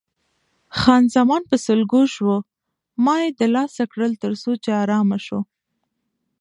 [0.79, 2.37] خان زمان په سلګو شوه،
[3.05, 5.41] ما یې دلاسا کړل څو چې آرامه شوه.